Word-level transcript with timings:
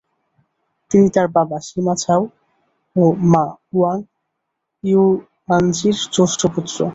তিনি 0.91 1.07
তার 1.15 1.27
বাবা 1.37 1.57
সিমা 1.67 1.93
ঝাও 2.01 2.21
ও 2.95 3.03
মা 3.31 3.45
ওয়াং 3.73 3.97
ইউয়ানজির 4.83 5.97
জ্যেষ্ঠ 6.13 6.41
পুত্র। 6.53 6.77